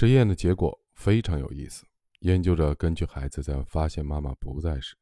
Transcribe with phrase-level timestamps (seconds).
[0.00, 1.84] 实验的结果非常有意思。
[2.20, 4.96] 研究者根据孩子在发现妈妈不在时，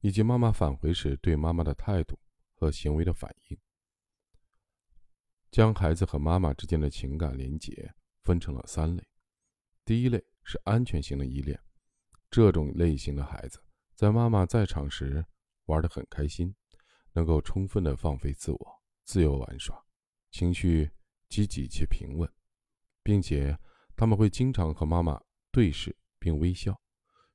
[0.00, 2.18] 以及妈妈返回时对妈妈的态度
[2.52, 3.58] 和行为的反应，
[5.52, 9.06] 将孩子和妈妈之间的情感连结分成了三类。
[9.84, 11.56] 第一类是安全型的依恋，
[12.28, 13.62] 这种类型的孩子
[13.94, 15.24] 在妈妈在场时
[15.66, 16.52] 玩得很开心，
[17.12, 19.80] 能够充分的放飞自我，自由玩耍，
[20.32, 20.90] 情绪
[21.28, 22.28] 积极且平稳，
[23.04, 23.56] 并且。
[24.02, 26.76] 他们会经常和妈妈对视并微笑，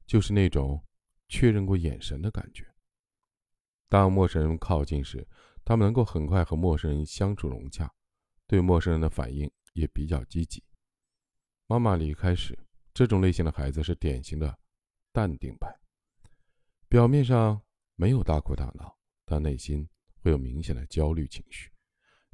[0.06, 0.84] 就是那种
[1.30, 2.68] 确认过眼神的感觉。
[3.88, 5.26] 当陌生人靠近时，
[5.64, 7.90] 他们能够很快和陌生人相处融洽，
[8.48, 10.62] 对陌生人的反应也比较积极。
[11.68, 12.60] 妈妈离开时，
[12.94, 14.60] 这种类型的孩子是典型的
[15.14, 15.74] 淡定派，
[16.90, 17.62] 表面上
[17.96, 19.88] 没有大哭大闹，但内心
[20.22, 21.72] 会有明显的焦虑情绪，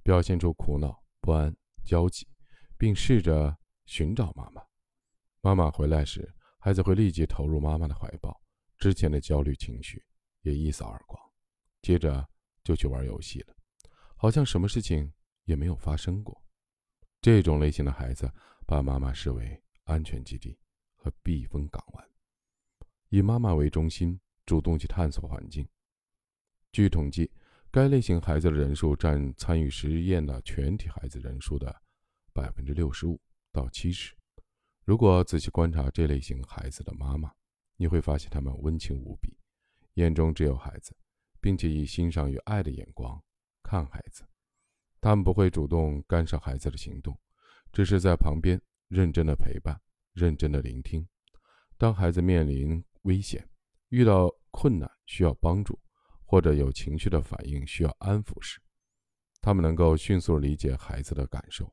[0.01, 1.55] 表现出苦恼、不安、
[1.85, 2.27] 焦急，
[2.79, 3.55] 并试着。
[3.85, 4.61] 寻找妈妈，
[5.41, 8.41] 妈妈回来时，孩子会立即投入妈妈的怀抱，
[8.77, 10.03] 之前的焦虑情绪
[10.41, 11.21] 也一扫而光，
[11.81, 12.27] 接着
[12.63, 13.55] 就去玩游戏了，
[14.15, 15.11] 好像什么事情
[15.43, 16.41] 也没有发生过。
[17.21, 18.31] 这种类型的孩子
[18.65, 20.57] 把妈妈视为安全基地
[20.95, 22.09] 和避风港湾，
[23.09, 25.67] 以妈妈为中心，主动去探索环境。
[26.71, 27.29] 据统计，
[27.69, 31.81] 该类型孩子的人数占参与实验的全体孩子人数的
[32.33, 33.19] 百分之六十五。
[33.53, 34.15] 到七十，
[34.83, 37.31] 如果仔细观察这类型孩子的妈妈，
[37.77, 39.37] 你会发现他们温情无比，
[39.93, 40.97] 眼中只有孩子，
[41.39, 43.23] 并且以欣赏与爱的眼光
[43.61, 44.27] 看孩子。
[44.99, 47.15] 他们不会主动干涉孩子的行动，
[47.71, 49.79] 只是在旁边认真的陪伴、
[50.13, 51.07] 认真的聆听。
[51.77, 53.47] 当孩子面临危险、
[53.89, 55.79] 遇到困难需要帮助，
[56.25, 58.59] 或者有情绪的反应需要安抚时，
[59.41, 61.71] 他们能够迅速理解孩子的感受。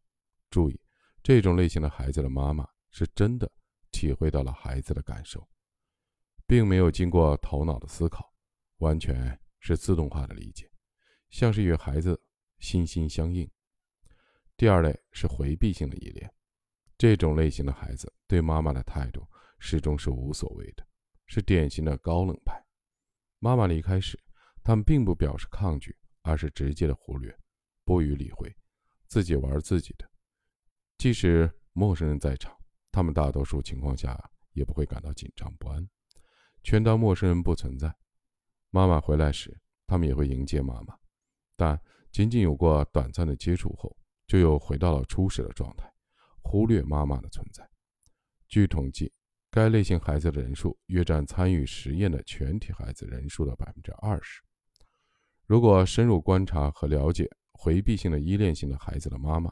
[0.50, 0.78] 注意。
[1.22, 3.50] 这种类型的孩子的妈妈是真的
[3.90, 5.46] 体会到了孩子的感受，
[6.46, 8.32] 并没有经过头脑的思考，
[8.78, 10.70] 完全是自动化的理解，
[11.28, 12.20] 像是与孩子
[12.58, 13.50] 心心相印。
[14.56, 16.32] 第二类是回避性的依恋，
[16.96, 19.26] 这种类型的孩子对妈妈的态度
[19.58, 20.86] 始终是无所谓的，
[21.26, 22.62] 是典型的高冷派。
[23.38, 24.18] 妈妈离开时，
[24.62, 27.34] 他们并不表示抗拒，而是直接的忽略，
[27.84, 28.54] 不予理会，
[29.06, 30.09] 自己玩自己的。
[31.00, 32.54] 即使陌生人在场，
[32.92, 34.22] 他们大多数情况下
[34.52, 35.88] 也不会感到紧张不安，
[36.62, 37.90] 全当陌生人不存在。
[38.68, 40.94] 妈妈回来时，他们也会迎接妈妈，
[41.56, 41.80] 但
[42.12, 43.96] 仅仅有过短暂的接触后，
[44.26, 45.90] 就又回到了初始的状态，
[46.42, 47.66] 忽略妈妈的存在。
[48.46, 49.10] 据统计，
[49.50, 54.42] 该类型孩子的人数约占参与实验的全体孩子人数的百分之二十。
[55.46, 59.50] 如果深入观察和了解回避性的依恋型的孩子的妈妈，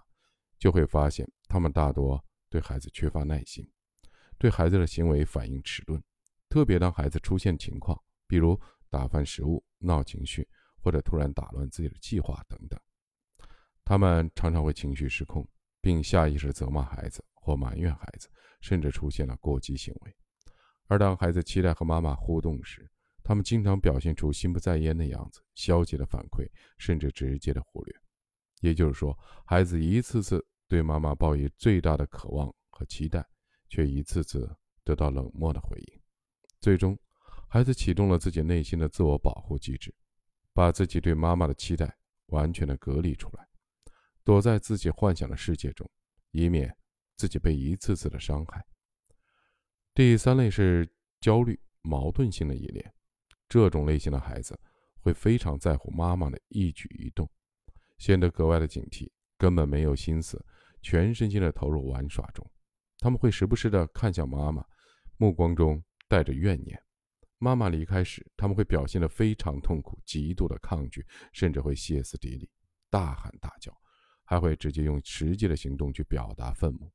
[0.59, 3.67] 就会发现，他们大多对孩子缺乏耐心，
[4.39, 6.03] 对孩子的行为反应迟钝，
[6.49, 8.61] 特别当孩子出现情况，比如
[8.91, 10.49] 打翻食物、闹情绪，
[10.83, 12.81] 或者突然打乱自己的计划等等，
[13.85, 15.47] 他们常常会情绪失控，
[15.81, 18.29] 并下意识责骂孩子或埋怨孩子，
[18.61, 20.15] 甚至出现了过激行为。
[20.87, 22.91] 而当孩子期待和妈妈互动时，
[23.23, 26.49] 他们经常表现出心不在焉的样子，消极的反馈，
[26.79, 27.95] 甚至直接的忽略。
[28.61, 33.27] 也就是说，孩子一次次对妈妈抱以最大的渴望和期待，
[33.69, 34.49] 却一次次
[34.85, 36.01] 得到冷漠的回应。
[36.61, 36.99] 最终，
[37.49, 39.95] 孩子启动了自己内心的自我保护机制，
[40.53, 43.49] 把自己对妈妈的期待完全的隔离出来，
[44.25, 45.89] 躲在自己幻想的世界中，
[46.33, 46.77] 以免
[47.17, 48.65] 自己被一次次的伤害。
[49.95, 50.89] 第三类是
[51.21, 52.93] 焦虑矛盾性的依恋，
[53.49, 54.59] 这种类型的孩子
[55.01, 57.29] 会非常在乎妈妈的一举一动。
[57.99, 60.45] 显得格外的警惕，根本没有心思
[60.81, 62.49] 全身心的投入玩耍中。
[62.99, 64.65] 他们会时不时的看向妈妈，
[65.17, 66.81] 目光中带着怨念。
[67.39, 72.51] 妈妈离开时，他们会表现得非常痛苦，极度的抗拒，甚至会歇斯底里，
[72.91, 73.73] 大喊大叫，
[74.25, 76.91] 还会直接用实际的行动去表达愤怒。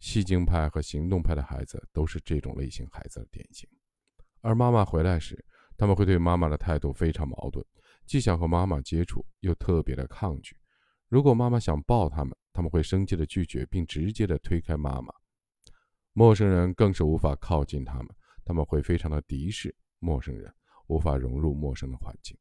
[0.00, 3.68] 戏精派和行动派的孩子都是这种类型孩子的典型。
[4.40, 5.44] 而妈妈回来时，
[5.78, 7.64] 他们会对妈妈的态度非常矛盾。
[8.04, 10.56] 既想和妈妈接触，又特别的抗拒。
[11.08, 15.12] 如果妈妈想抱他们，他们会生气的拒绝，并直接的推开妈妈。
[16.12, 18.08] 陌生人更是无法靠近他们，
[18.44, 20.52] 他们会非常的敌视陌生人，
[20.88, 22.36] 无法融入陌生的环境。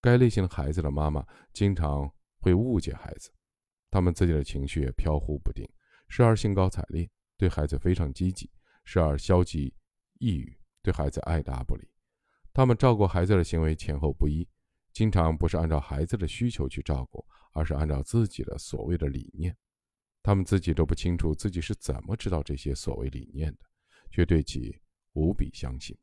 [0.00, 2.10] 该类型的孩子的妈妈经常
[2.40, 3.30] 会误解孩子，
[3.90, 5.64] 他们自己的情绪也飘忽不定，
[6.08, 8.48] 时而兴高采烈，对孩子非常积极；
[8.84, 9.74] 时而消极
[10.18, 11.88] 抑郁，对孩子爱答不理。
[12.56, 14.48] 他们照顾孩子的行为前后不一。
[14.90, 17.22] 经常不是按照孩子的需求去照顾，
[17.52, 19.54] 而是按照自己的所谓的理念。
[20.22, 23.58] 他们自己都不清楚自己是怎么知道这些所谓理念的，
[24.10, 24.74] 却对其
[25.12, 25.94] 无比相信。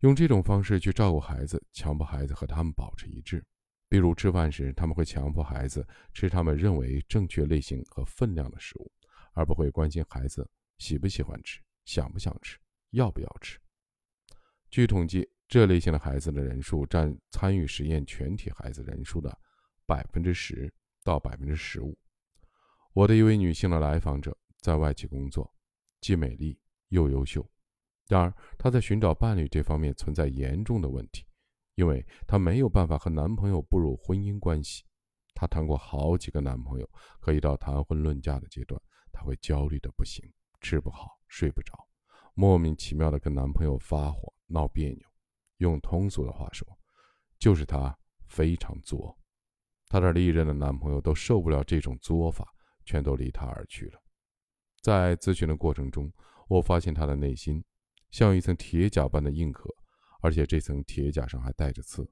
[0.00, 3.42] 用这种方式去照顾孩子，强迫孩子和他们保持一致。
[3.88, 8.92] 比如吃饭时，他们会强迫孩子吃他们认为正确类型和分量的食物，
[9.32, 10.46] 而不会关心孩子
[10.76, 12.58] 喜不喜欢吃、想不想吃、
[12.90, 13.58] 要不要吃。
[14.70, 19.38] 据统计，这类型的孩子的人数占参与实验全体孩子人数的
[19.86, 20.72] 百分之十
[21.02, 21.96] 到百分之十五。
[22.92, 25.54] 我的一位女性的来访者在外企工作，
[26.00, 26.58] 既美丽
[26.88, 27.48] 又优秀，
[28.08, 31.24] 然而她在寻找伴侣这方面存在严重的问题，
[31.74, 34.84] 因为她没有办法和男朋友步入婚姻关系。
[35.34, 36.90] 她谈过好几个男朋友，
[37.20, 38.80] 可以到谈婚论嫁的阶段，
[39.12, 40.24] 她会焦虑的不行，
[40.60, 41.86] 吃不好，睡不着，
[42.34, 45.06] 莫名其妙的跟男朋友发火闹别扭。
[45.58, 46.66] 用通俗的话说，
[47.38, 47.96] 就是她
[48.26, 49.16] 非常作。
[49.88, 52.52] 她的历任的男朋友都受不了这种作法。
[52.88, 54.00] 全都离他而去了。
[54.80, 56.08] 在咨询的过程中，
[56.46, 57.60] 我发现他的内心
[58.12, 59.68] 像一层铁甲般的硬壳，
[60.20, 62.08] 而且这层铁甲上还带着刺。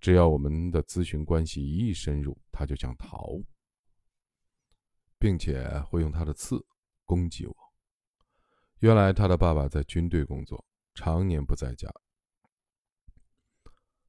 [0.00, 3.42] 只要我们的咨询关系一深入，他就想逃，
[5.18, 6.64] 并且会用他的刺
[7.04, 7.56] 攻击我。
[8.78, 11.88] 原来他的爸爸在军队工作，常年不在家。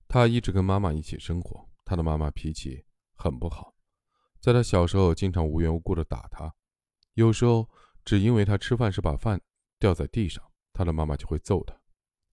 [0.08, 2.86] 他一直跟妈妈一起生活，他的妈妈脾气
[3.16, 3.76] 很不好。
[4.40, 6.54] 在他小时候，经常无缘无故的打他，
[7.16, 7.68] 有时候
[8.06, 9.42] 只因为他吃饭时把饭
[9.80, 11.76] 掉在地上，他的妈妈就会揍他。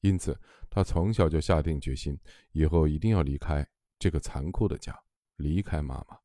[0.01, 0.39] 因此，
[0.69, 2.19] 他从小就下定决心，
[2.53, 3.67] 以后一定要离开
[3.99, 4.97] 这个残酷的家，
[5.37, 6.19] 离开妈妈。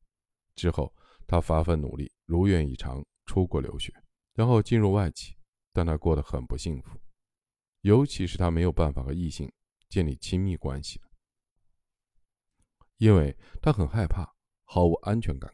[0.54, 0.94] 之后，
[1.26, 3.92] 他发奋努力，如愿以偿出国留学，
[4.34, 5.36] 然后进入外企，
[5.72, 7.00] 但他过得很不幸福，
[7.88, 9.50] 尤其是他没有办法和异性
[9.88, 11.00] 建立亲密关系
[12.98, 15.50] 因为他很害怕，毫无安全感。